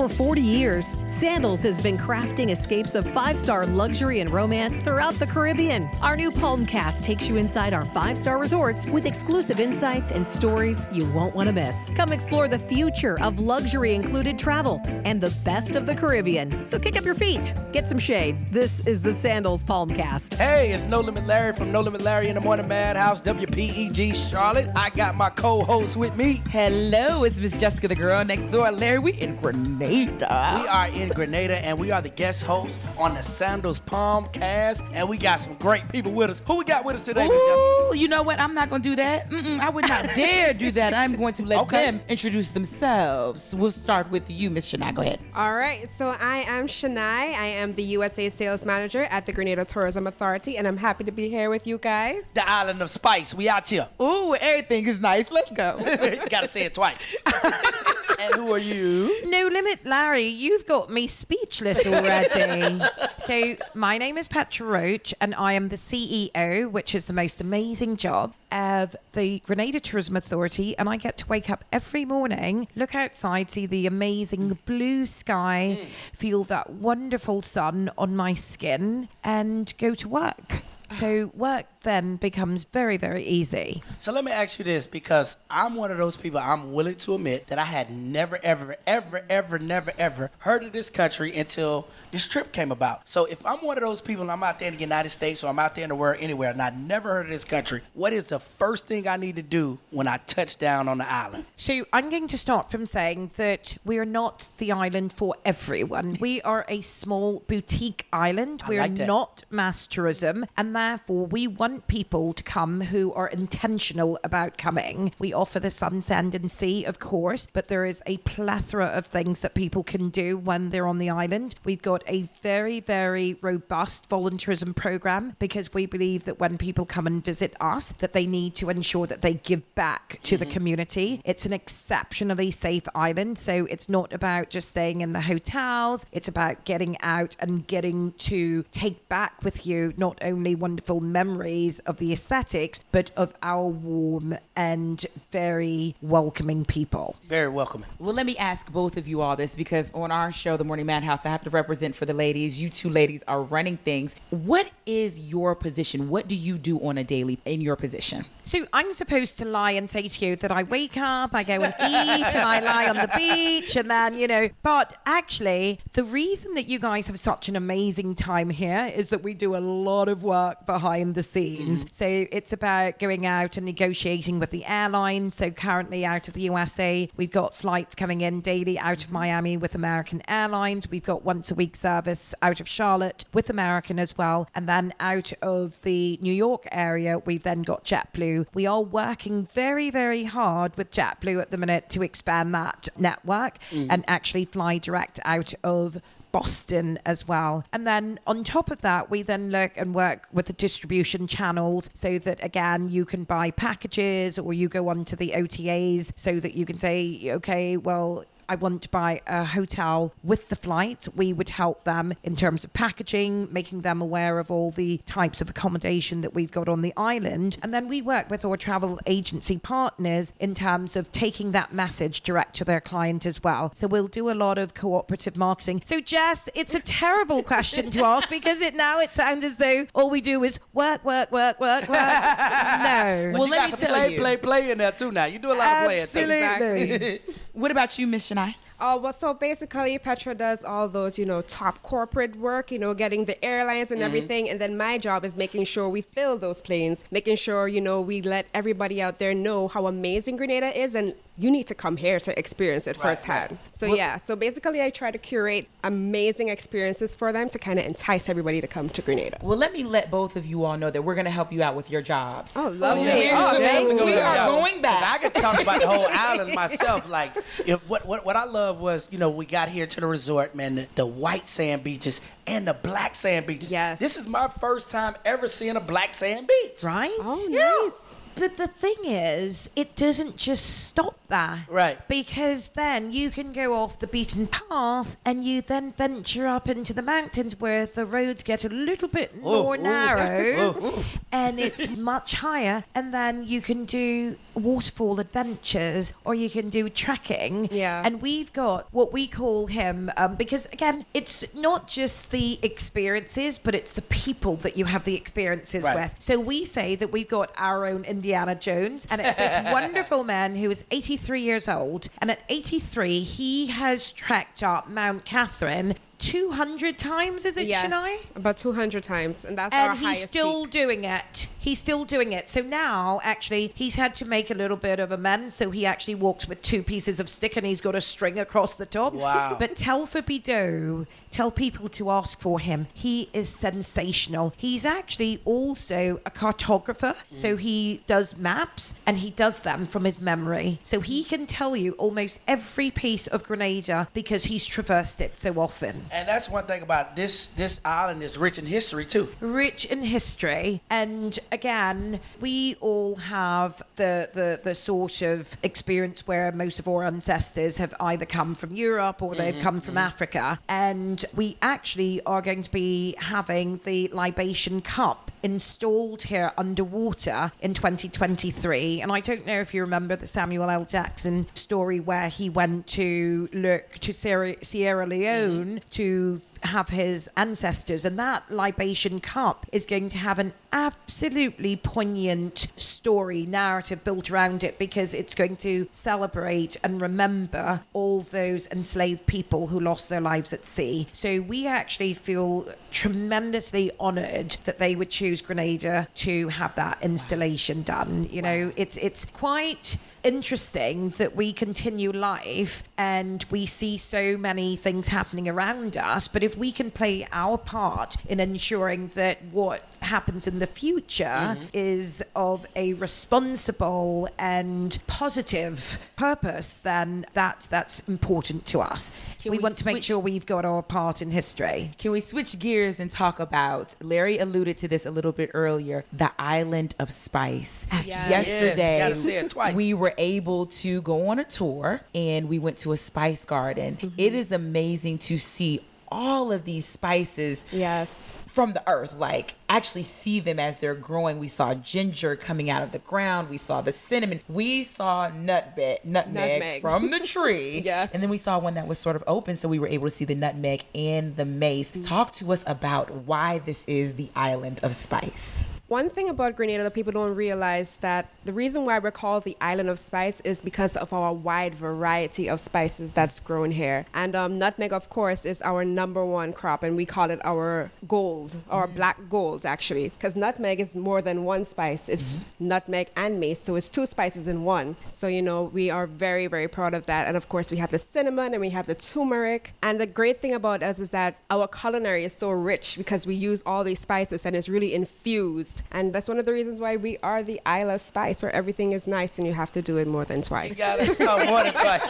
[0.00, 5.12] For 40 years, Sandals has been crafting escapes of five star luxury and romance throughout
[5.16, 5.86] the Caribbean.
[6.00, 10.88] Our new Palmcast takes you inside our five star resorts with exclusive insights and stories
[10.90, 11.90] you won't want to miss.
[11.94, 16.64] Come explore the future of luxury included travel and the best of the Caribbean.
[16.64, 18.40] So kick up your feet, get some shade.
[18.50, 20.32] This is the Sandals Palmcast.
[20.38, 24.70] Hey, it's No Limit Larry from No Limit Larry in the Morning Madhouse, WPEG Charlotte.
[24.74, 26.40] I got my co host with me.
[26.48, 28.70] Hello, it's Miss Jessica, the girl next door.
[28.70, 30.60] Larry, we in Grenada.
[30.62, 34.88] We are in Grenada and we are the guest hosts on the Sandals Palmcast.
[34.94, 36.42] And we got some great people with us.
[36.46, 37.88] Who we got with us today, Miss Jessica?
[37.92, 38.40] Ooh, you know what?
[38.40, 39.28] I'm not going to do that.
[39.30, 40.94] Mm-mm, I would not dare do that.
[40.94, 41.84] I'm going to let Okay.
[41.86, 43.54] them introduce themselves.
[43.54, 44.94] We'll start with you, Miss Shania.
[44.94, 45.20] Go ahead.
[45.34, 46.98] All right, so I am Shania.
[47.00, 51.12] I am the USA Sales Manager at the Grenada Tourism Authority, and I'm happy to
[51.12, 52.30] be here with you guys.
[52.34, 53.34] The Island of Spice.
[53.34, 53.88] We out here.
[54.00, 55.30] Ooh, everything is nice.
[55.30, 55.76] Let's go.
[56.02, 57.16] you gotta say it twice.
[58.20, 59.28] and who are you?
[59.28, 60.26] No limit, Larry.
[60.26, 62.80] You've got me speechless already.
[63.18, 67.40] so, my name is Petra Roach, and I am the CEO, which is the most
[67.40, 70.76] amazing job of the Grenada Tourism Authority.
[70.76, 74.58] And I get to wake up every morning, look outside, see the amazing mm.
[74.66, 75.86] blue sky, mm.
[76.14, 80.62] feel that wonderful sun on my skin, and go to work.
[80.92, 83.82] So, work then becomes very, very easy.
[83.96, 87.14] So let me ask you this because I'm one of those people I'm willing to
[87.14, 91.88] admit that I had never, ever, ever, ever, never, ever heard of this country until
[92.10, 93.08] this trip came about.
[93.08, 95.42] So if I'm one of those people and I'm out there in the United States
[95.42, 97.82] or I'm out there in the world anywhere and I never heard of this country,
[97.94, 101.10] what is the first thing I need to do when I touch down on the
[101.10, 101.46] island?
[101.56, 106.16] So I'm going to start from saying that we are not the island for everyone.
[106.20, 108.62] We are a small boutique island.
[108.68, 114.18] We're like not mass tourism, and therefore we want people to come who are intentional
[114.24, 115.12] about coming.
[115.18, 119.06] We offer the sun, sand, and sea, of course, but there is a plethora of
[119.06, 121.54] things that people can do when they're on the island.
[121.64, 127.06] We've got a very, very robust volunteerism program because we believe that when people come
[127.06, 130.54] and visit us, that they need to ensure that they give back to the mm-hmm.
[130.54, 131.20] community.
[131.24, 136.06] It's an exceptionally safe island, so it's not about just staying in the hotels.
[136.12, 141.80] It's about getting out and getting to take back with you not only wonderful memories
[141.80, 147.16] of the aesthetics, but of our warm and very welcoming people.
[147.26, 147.88] Very welcoming.
[147.98, 150.86] Well, let me ask both of you all this because on our show, The Morning
[150.86, 152.62] Madhouse, I have to represent for the ladies.
[152.62, 154.14] You two ladies are running things.
[154.30, 156.08] What is your position?
[156.08, 158.24] What do you do on a daily in your position?
[158.44, 161.54] So I'm supposed to lie and say to you that I wake up, I go
[161.54, 164.48] and eat, and I lie on the beach, and then, you know.
[164.62, 169.24] But actually, the reason that you guys have such an amazing time here is that
[169.24, 171.84] we do a lot of work behind the scenes.
[171.84, 171.92] Mm-hmm.
[171.92, 175.34] So it's about going out and negotiating with the airlines.
[175.34, 179.14] So currently out of the USA, we've got flights coming in daily out of mm-hmm.
[179.14, 180.90] Miami with American Airlines.
[180.90, 184.48] We've got once a week service out of Charlotte with American as well.
[184.54, 188.46] And then out of the New York area, we've then got JetBlue.
[188.54, 193.58] We are working very, very hard with JetBlue at the minute to expand that network
[193.70, 193.86] mm.
[193.90, 196.00] and actually fly direct out of
[196.32, 197.64] Boston as well.
[197.72, 201.90] And then on top of that, we then look and work with the distribution channels
[201.94, 206.54] so that again you can buy packages or you go onto the OTAs so that
[206.54, 211.32] you can say, okay, well, I want to buy a hotel with the flight, we
[211.32, 215.48] would help them in terms of packaging, making them aware of all the types of
[215.48, 217.58] accommodation that we've got on the island.
[217.62, 222.22] And then we work with our travel agency partners in terms of taking that message
[222.22, 223.70] direct to their client as well.
[223.76, 225.82] So we'll do a lot of cooperative marketing.
[225.84, 229.86] So, Jess, it's a terrible question to ask because it now it sounds as though
[229.94, 231.98] all we do is work, work, work, work, work.
[232.80, 233.30] No.
[233.32, 234.18] But Well, you let got me some tell play, you.
[234.18, 235.26] play, play in there too now.
[235.26, 236.18] You do a lot of playing too.
[236.32, 237.20] Absolutely.
[237.60, 238.54] What about you, Miss Shania?
[238.80, 242.94] Oh, well, so basically, Petra does all those, you know, top corporate work, you know,
[242.94, 244.06] getting the airlines and mm-hmm.
[244.06, 244.48] everything.
[244.48, 248.00] And then my job is making sure we fill those planes, making sure, you know,
[248.00, 250.94] we let everybody out there know how amazing Grenada is.
[250.94, 253.58] And you need to come here to experience it firsthand.
[253.70, 257.86] So, yeah, so basically, I try to curate amazing experiences for them to kind of
[257.86, 259.38] entice everybody to come to Grenada.
[259.42, 261.62] Well, let me let both of you all know that we're going to help you
[261.62, 262.54] out with your jobs.
[262.56, 263.04] Oh, lovely.
[263.04, 264.04] Yeah, Oh, yeah, thank we you.
[264.04, 265.00] We are going back.
[265.00, 267.08] 'Cause I could talk about the whole island myself.
[267.08, 267.34] Like,
[267.64, 270.06] you know, what, what what I love was, you know, we got here to the
[270.06, 273.70] resort, man, the, the white sand beaches and the black sand beaches.
[273.72, 273.98] Yes.
[273.98, 276.82] This is my first time ever seeing a black sand beach.
[276.82, 277.10] Right?
[277.20, 277.58] Oh, Yeah.
[277.90, 278.20] nice.
[278.40, 281.66] But the thing is, it doesn't just stop there.
[281.68, 281.98] Right.
[282.08, 286.94] Because then you can go off the beaten path and you then venture up into
[286.94, 289.82] the mountains where the roads get a little bit more ooh.
[289.82, 291.04] narrow Ooh, ooh.
[291.32, 292.82] and it's much higher.
[292.94, 297.68] And then you can do waterfall adventures or you can do trekking.
[297.70, 298.00] Yeah.
[298.04, 303.58] And we've got what we call him um, because again, it's not just the experiences,
[303.58, 305.96] but it's the people that you have the experiences Right.
[305.96, 306.14] with.
[306.18, 310.54] So we say that we've got our own Indiana Jones, and it's this wonderful man
[310.54, 316.98] who is 83 years old, and at 83 he has trekked up Mount Catherine 200
[316.98, 317.44] times.
[317.44, 318.36] Is it yes, Shania?
[318.36, 320.04] about 200 times, and that's our highest.
[320.04, 320.72] and he's still peak.
[320.72, 321.48] doing it.
[321.58, 322.48] He's still doing it.
[322.48, 325.54] So now, actually, he's had to make a little bit of amends.
[325.54, 328.74] So he actually walks with two pieces of stick and he's got a string across
[328.74, 329.12] the top.
[329.12, 329.56] Wow.
[329.58, 332.86] But tell Bido, tell people to ask for him.
[332.94, 334.54] He is sensational.
[334.56, 337.14] He's actually also a cartographer.
[337.14, 337.36] Mm.
[337.36, 340.80] So he does maps and he does them from his memory.
[340.82, 345.58] So he can tell you almost every piece of Grenada because he's traversed it so
[345.60, 346.06] often.
[346.12, 349.28] And that's one thing about this this island is rich in history too.
[349.40, 350.82] rich in history.
[350.90, 357.04] And again we all have the, the the sort of experience where most of our
[357.04, 360.08] ancestors have either come from Europe or they've mm-hmm, come from mm-hmm.
[360.10, 360.58] Africa.
[360.68, 367.74] And we actually are going to be having the libation cup installed here underwater in
[367.74, 370.84] 2023 and I don't know if you remember the Samuel L.
[370.84, 375.88] Jackson story where he went to look to Sierra, Sierra Leone mm-hmm.
[375.90, 382.68] to have his ancestors and that libation cup is going to have an absolutely poignant
[382.76, 389.26] story narrative built around it because it's going to celebrate and remember all those enslaved
[389.26, 391.06] people who lost their lives at sea.
[391.12, 397.82] So we actually feel tremendously honored that they would choose grenada to have that installation
[397.82, 398.28] done.
[398.30, 404.76] You know it's it's quite interesting that we continue life and we see so many
[404.76, 406.28] things happening around us.
[406.28, 411.24] But if we can play our part in ensuring that what happens in the future
[411.24, 411.64] mm-hmm.
[411.72, 419.12] is of a responsible and positive purpose, then that's that's important to us.
[419.40, 421.92] Can we, we want to make switch- sure we've got our part in history.
[421.98, 423.94] Can we switch gears and talk about?
[424.00, 426.04] Larry alluded to this a little bit earlier.
[426.12, 427.86] The island of spice.
[428.04, 428.28] Yes.
[428.28, 429.74] Yesterday, Yes, gotta say it twice.
[429.74, 433.96] we were able to go on a tour and we went to a spice garden.
[434.00, 434.14] Mm-hmm.
[434.18, 435.80] It is amazing to see
[436.12, 438.38] all of these spices Yes.
[438.48, 442.82] from the earth like actually see them as they're growing we saw ginger coming out
[442.82, 446.80] of the ground we saw the cinnamon we saw nutmeg nutmeg, Nutmeg.
[446.80, 448.10] from the tree Yes.
[448.12, 450.14] and then we saw one that was sort of open so we were able to
[450.16, 452.00] see the nutmeg and the mace mm-hmm.
[452.00, 456.84] talk to us about why this is the island of spice One thing about Grenada
[456.84, 460.60] that people don't realize that the reason why we're called the island of spice is
[460.62, 464.06] because of our wide variety of spices that's grown here.
[464.14, 467.90] And um, nutmeg, of course, is our number one crop, and we call it our
[468.06, 472.08] gold, our black gold, actually, because nutmeg is more than one spice.
[472.08, 474.94] It's nutmeg and mace, so it's two spices in one.
[475.08, 477.26] So you know we are very, very proud of that.
[477.26, 479.72] And of course, we have the cinnamon and we have the turmeric.
[479.82, 483.34] And the great thing about us is that our culinary is so rich because we
[483.34, 485.79] use all these spices and it's really infused.
[485.90, 488.92] And that's one of the reasons why we are the Isle of Spice, where everything
[488.92, 490.70] is nice and you have to do it more than twice.
[490.70, 492.00] You gotta stop more than twice.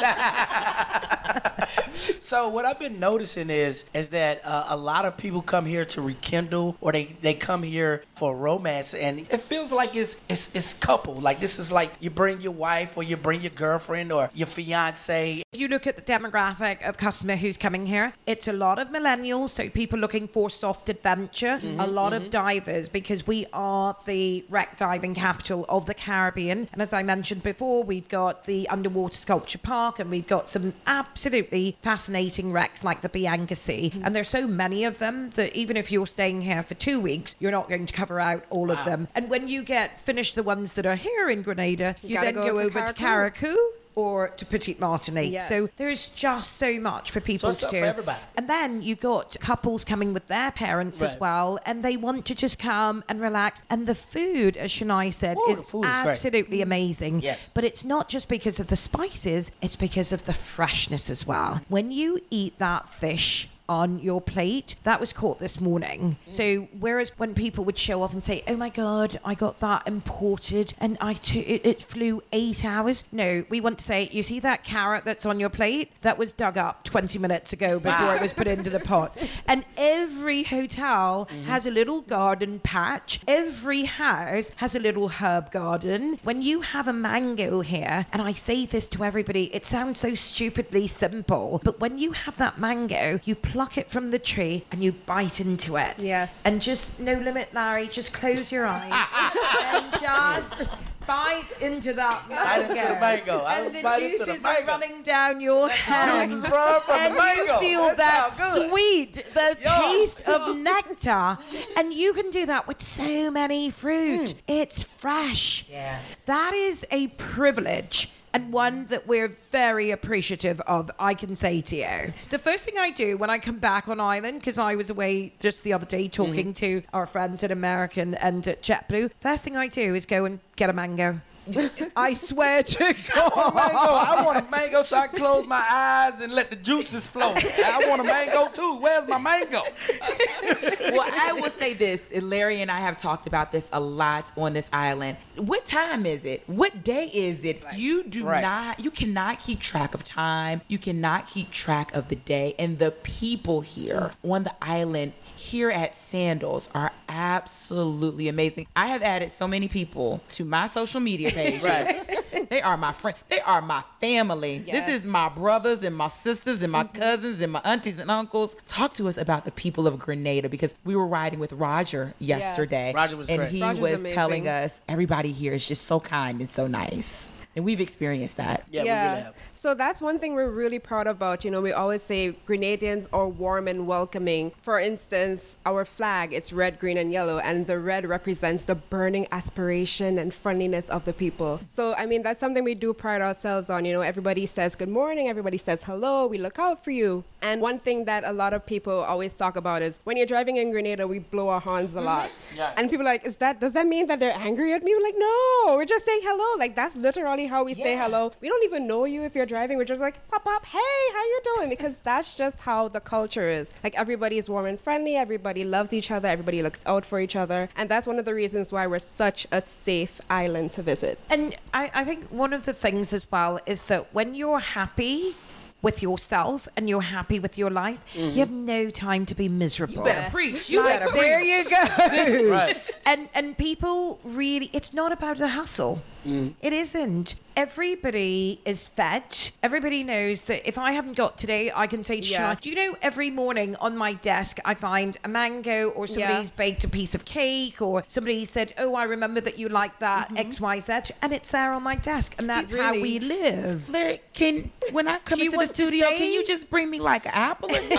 [2.21, 5.85] so what I've been noticing is is that uh, a lot of people come here
[5.87, 10.55] to rekindle, or they, they come here for romance, and it feels like it's it's
[10.55, 11.15] it's couple.
[11.15, 14.47] Like this is like you bring your wife, or you bring your girlfriend, or your
[14.47, 15.43] fiance.
[15.53, 18.89] If you look at the demographic of customer who's coming here, it's a lot of
[18.89, 24.45] millennials, so people looking for soft adventure, a lot of divers because we are the
[24.49, 26.69] wreck diving capital of the Caribbean.
[26.73, 30.73] And as I mentioned before, we've got the underwater sculpture park and we've got some
[30.87, 33.91] absolutely fascinating wrecks like the Bianca C.
[33.91, 34.05] Mm-hmm.
[34.05, 37.35] And there's so many of them that even if you're staying here for two weeks,
[37.41, 39.09] you're not going to cover out all of them.
[39.17, 42.35] And when you get finished the ones that are here in Grenada, you, gotta then
[42.37, 43.57] go go, to over to Carriacou.
[44.01, 45.33] Carriacou or to Petite Martinique.
[45.33, 45.49] Yes.
[45.49, 47.81] So there's just so much for people it's to up do.
[47.81, 48.19] for everybody.
[48.37, 52.35] And then you've got couples coming with their parents as well, and they want to
[52.35, 53.63] just come and relax.
[53.71, 56.13] And the food, as Shania said, Ooh, is the food is great.
[56.13, 56.63] absolutely mm.
[56.63, 57.21] amazing.
[57.21, 57.51] Yes.
[57.55, 61.61] But it's not just because of the spices, it's because of the freshness as well.
[61.69, 64.75] When you eat that fish, on your plate.
[64.83, 66.19] That was caught this morning.
[66.29, 66.33] Mm.
[66.33, 69.87] So whereas when people would show off and say oh my god i got that
[69.87, 73.05] imported and i t- it, it flew eight hours.
[73.13, 75.93] No we want to say you see that carrot that's on your plate?
[76.03, 79.17] That was dug up 20 minutes ago before it was put into the pot.
[79.47, 81.45] And every hotel mm-hmm.
[81.45, 83.21] has a little garden patch.
[83.27, 86.21] Every house has a little herb garden.
[86.23, 90.15] When you have a mango here and i say this to everybody it sounds so
[90.15, 94.83] stupidly simple but when you have that mango you pluck it from the tree and
[94.83, 96.43] you bite into it Yes.
[96.47, 98.91] and just no limit larry just close your eyes
[99.75, 100.71] and just
[101.07, 103.45] bite into that Bite into the mango.
[103.45, 106.31] And the bite into the juices are running down your hand.
[106.31, 110.35] Juices run from the and you feel that sweet, the Yeah, taste yeah.
[110.37, 111.37] of nectar,
[111.77, 114.31] and you can do that with so many fruit.
[114.33, 114.39] Hmm.
[114.47, 115.67] It's fresh.
[115.71, 115.99] Yeah.
[116.27, 118.11] That is a privilege.
[118.33, 122.13] And one that we're very appreciative of, I can say to you.
[122.29, 125.33] The first thing I do when I come back on island, because I was away
[125.41, 126.83] just the other day talking mm-hmm.
[126.83, 130.39] to our friends at American and at JetBlue, first thing I do is go and
[130.57, 131.21] get a mango.
[131.97, 132.79] I swear to.
[133.15, 133.33] God.
[133.35, 137.33] I want a mango so I can close my eyes and let the juices flow.
[137.35, 138.79] I want a mango too.
[138.79, 139.61] Where's my mango?
[140.93, 144.33] well, I will say this, and Larry and I have talked about this a lot
[144.37, 145.17] on this island.
[145.37, 146.43] What time is it?
[146.47, 147.63] What day is it?
[147.75, 148.43] you do right.
[148.43, 150.61] not, you cannot keep track of time.
[150.69, 152.55] You cannot keep track of the day.
[152.59, 158.67] And the people here on the island, here at Sandals, are absolutely amazing.
[158.77, 161.65] I have added so many people to my social media pages.
[161.65, 162.49] Right.
[162.51, 163.19] They are my friends.
[163.29, 164.63] They are my family.
[164.67, 164.87] Yes.
[164.87, 167.01] This is my brothers and my sisters and my mm-hmm.
[167.01, 168.57] cousins and my aunties and uncles.
[168.67, 172.93] Talk to us about the people of Grenada because we were riding with Roger yesterday.
[172.95, 173.51] Roger was and great.
[173.51, 174.15] he Roger's was amazing.
[174.15, 177.29] telling us everybody here is just so kind and so nice.
[177.61, 178.65] And we've experienced that.
[178.71, 179.35] Yeah, we really have.
[179.53, 181.45] So that's one thing we're really proud about.
[181.45, 184.51] You know, we always say Grenadians are warm and welcoming.
[184.63, 189.29] For instance, our flag, it's red, green, and yellow, and the red represents the burning
[189.31, 191.61] aspiration and friendliness of the people.
[191.69, 193.85] So, I mean, that's something we do pride ourselves on.
[193.85, 197.25] You know, everybody says good morning, everybody says hello, we look out for you.
[197.43, 200.57] And one thing that a lot of people always talk about is when you're driving
[200.57, 202.07] in Grenada, we blow our horns a mm-hmm.
[202.07, 202.31] lot.
[202.57, 202.73] Yeah.
[202.79, 204.95] And people are like, is that, does that mean that they're angry at me?
[204.95, 206.59] We're like, no, we're just saying hello.
[206.59, 208.33] Like, that's literally how we say hello.
[208.41, 209.77] We don't even know you if you're driving.
[209.77, 211.69] We're just like, pop up, hey, how you doing?
[211.69, 213.75] Because that's just how the culture is.
[213.85, 215.17] Like everybody is warm and friendly.
[215.17, 216.29] Everybody loves each other.
[216.29, 217.69] Everybody looks out for each other.
[217.77, 221.19] And that's one of the reasons why we're such a safe island to visit.
[221.29, 225.37] And I, I think one of the things as well is that when you're happy
[225.83, 228.31] with yourself and you're happy with your life, mm-hmm.
[228.31, 229.95] you have no time to be miserable.
[229.95, 230.69] You better preach.
[230.69, 231.71] You Like, better there preach.
[231.71, 232.51] you go.
[232.51, 232.77] Right.
[233.07, 236.03] And and people really, it's not about the hustle.
[236.27, 236.55] Mm.
[236.61, 237.35] It isn't.
[237.57, 239.23] Everybody is fed.
[239.63, 242.55] Everybody knows that if I haven't got today, I can say to Yeah.
[242.55, 246.51] Shana, do you know every morning on my desk I find a mango or somebody's
[246.51, 250.29] baked a piece of cake or somebody said, oh, I remember that you like that
[250.33, 250.49] mm-hmm.
[250.49, 253.89] XYZ and it's there on my desk and that's how we live.
[253.91, 257.27] Larry, can when I come you into the studio, can you just bring me like
[257.27, 257.97] an apple or something?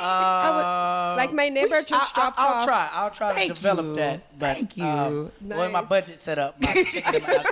[0.00, 2.64] I uh, like my neighbor I, just dropped will off.
[2.64, 2.88] try.
[2.92, 3.94] I'll try Thank to develop you.
[3.96, 4.38] that.
[4.38, 4.84] But, Thank you.
[4.84, 5.88] Um, Well, my Nice.
[5.88, 6.60] budget set up.
[6.60, 7.44] My chicken and my-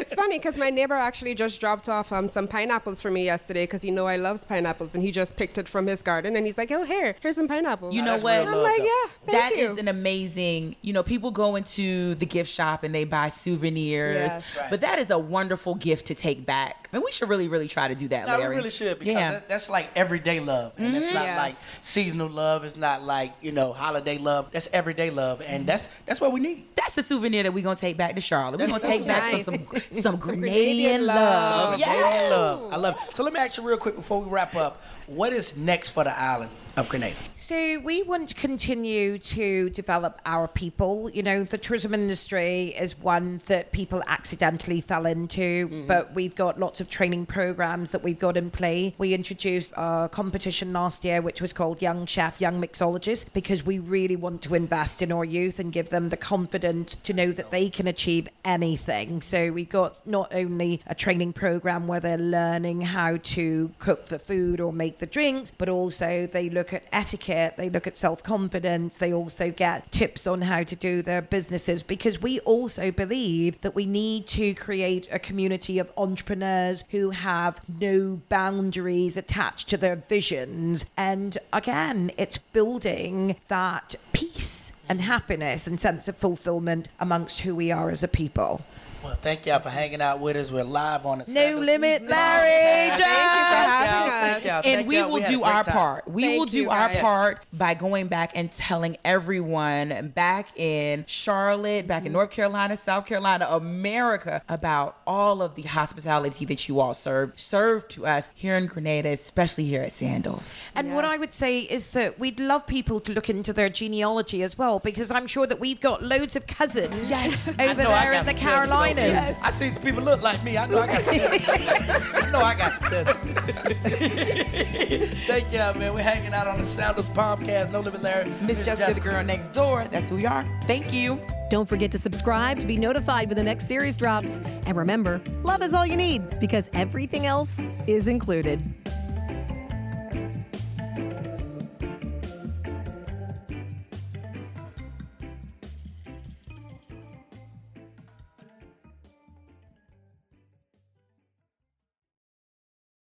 [0.00, 3.64] It's funny because my neighbor actually just dropped off um, some pineapples for me yesterday
[3.64, 6.46] because he know I loves pineapples and he just picked it from his garden and
[6.46, 7.94] he's like, oh, here, here's some pineapples.
[7.94, 8.32] You know that's what?
[8.38, 8.84] real And I'm like, though.
[8.84, 9.70] yeah, thank That you.
[9.70, 14.32] is an amazing, you know, people go into the gift shop and they buy souvenirs,
[14.32, 14.42] Yes.
[14.56, 14.70] Right.
[14.70, 16.88] but that is a wonderful gift to take back.
[16.92, 19.32] And we should really, really try to do that, No, we really should because yeah.
[19.32, 21.36] that's, that's like everyday love, and it's not Yes.
[21.38, 22.64] like seasonal love.
[22.64, 24.48] It's not like you know holiday love.
[24.52, 26.64] That's everyday love, and that's that's what we need.
[26.76, 28.58] That's the souvenir that we're gonna take back to Charlotte.
[28.60, 29.44] We're gonna take back Nice.
[29.44, 31.78] some some, some Grenadian love.
[31.78, 32.30] Yes.
[32.30, 32.72] love.
[32.72, 32.96] I love.
[33.08, 33.14] It.
[33.14, 34.82] So let me ask you real quick before we wrap up.
[35.08, 37.16] What is next for the island of Grenada?
[37.34, 41.10] So we want to continue to develop our people.
[41.10, 45.86] You know, the tourism industry is one that people accidentally fell into, mm-hmm.
[45.86, 48.94] but we've got lots of training programs that we've got in play.
[48.98, 53.78] We introduced a competition last year, which was called Young Chef, Young Mixologist, because we
[53.78, 57.50] really want to invest in our youth and give them the confidence to know that
[57.50, 59.22] they can achieve anything.
[59.22, 64.18] So we've got not only a training program where they're learning how to cook the
[64.18, 68.22] food or make the drinks, but also they look at etiquette, they look at self
[68.22, 73.60] confidence, they also get tips on how to do their businesses because we also believe
[73.60, 79.76] that we need to create a community of entrepreneurs who have no boundaries attached to
[79.76, 80.86] their visions.
[80.96, 87.70] And again, it's building that peace and happiness and sense of fulfillment amongst who we
[87.70, 88.64] are as a people.
[89.02, 90.50] Well, thank y'all for hanging out with us.
[90.50, 92.10] We're live on the No Sandals limit, Podcast.
[92.10, 92.88] Larry.
[92.88, 94.44] Thank you for having us.
[94.44, 94.62] y'all.
[94.64, 95.72] and we will had do our time.
[95.72, 96.08] part.
[96.08, 97.00] We Thank will do you, our guys.
[97.00, 102.14] part by going back and telling everyone back in Charlotte, back in mm-hmm.
[102.14, 107.86] North Carolina, South Carolina, America about all of the hospitality that you all serve serve
[107.88, 110.60] to us here in Grenada, especially here at Sandals.
[110.74, 114.42] And what I would say is that we'd love people to look into their genealogy
[114.42, 117.48] as well, because I'm sure that we've got loads of cousins Yes.
[117.48, 119.40] Over there in the some cousins, Yes.
[119.42, 120.56] I see some people look like me.
[120.58, 122.14] I know I got some cousins.
[122.14, 123.38] I know I got some cousins.
[125.26, 125.94] Thank y'all, man.
[125.94, 127.70] We're hanging out on the Sandals Podcast.
[127.72, 128.30] No Limit Larry.
[128.42, 129.86] Miss Jessica, the girl next door.
[129.90, 130.44] That's who we are.
[130.66, 131.20] Thank you.
[131.50, 134.32] Don't forget to subscribe to be notified when the next series drops.
[134.66, 138.62] And remember, love is all you need because everything else is included.